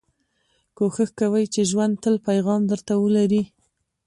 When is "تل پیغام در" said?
2.03-2.79